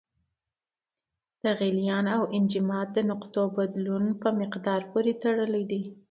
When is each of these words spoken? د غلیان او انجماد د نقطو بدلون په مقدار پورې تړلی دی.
د 1.43 1.45
غلیان 1.59 2.05
او 2.15 2.21
انجماد 2.37 2.87
د 2.93 2.99
نقطو 3.11 3.41
بدلون 3.57 4.03
په 4.21 4.27
مقدار 4.39 4.81
پورې 4.91 5.11
تړلی 5.23 5.63
دی. 5.71 5.81